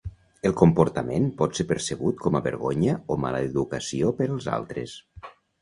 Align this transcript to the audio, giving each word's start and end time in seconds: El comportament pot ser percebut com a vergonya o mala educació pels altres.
El 0.49 0.53
comportament 0.61 1.27
pot 1.41 1.59
ser 1.59 1.67
percebut 1.73 2.19
com 2.25 2.39
a 2.39 2.43
vergonya 2.47 2.97
o 3.17 3.21
mala 3.27 3.45
educació 3.51 4.11
pels 4.23 4.53
altres. 4.59 4.99